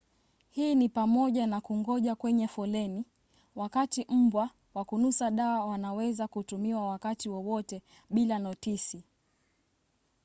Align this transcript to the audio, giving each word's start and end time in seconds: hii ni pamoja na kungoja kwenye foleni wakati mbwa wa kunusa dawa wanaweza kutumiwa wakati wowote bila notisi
hii 0.49 0.75
ni 0.75 0.89
pamoja 0.89 1.47
na 1.47 1.61
kungoja 1.61 2.15
kwenye 2.15 2.47
foleni 2.47 3.05
wakati 3.55 4.05
mbwa 4.09 4.49
wa 4.73 4.85
kunusa 4.85 5.31
dawa 5.31 5.65
wanaweza 5.65 6.27
kutumiwa 6.27 6.87
wakati 6.87 7.29
wowote 7.29 7.81
bila 8.09 8.39
notisi 8.39 9.03